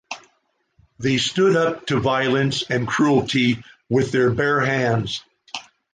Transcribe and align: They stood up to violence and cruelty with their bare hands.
They 0.97 1.19
stood 1.19 1.55
up 1.55 1.85
to 1.85 1.99
violence 1.99 2.63
and 2.67 2.87
cruelty 2.87 3.63
with 3.87 4.11
their 4.11 4.31
bare 4.31 4.59
hands. 4.61 5.21